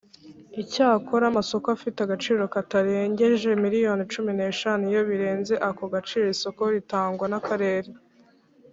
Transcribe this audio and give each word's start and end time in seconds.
Icyakora 0.61 1.23
amasoko 1.31 1.67
afite 1.75 1.97
agaciro 2.01 2.41
katarengeje 2.53 3.47
miliyoni 3.63 4.03
cumi 4.13 4.31
n’eshanu 4.35 4.83
iyo 4.91 5.01
birenze 5.09 5.53
ako 5.69 5.83
gaciro 5.93 6.27
isoko 6.35 6.61
ritangwa 6.73 7.25
n’akarere. 7.31 7.89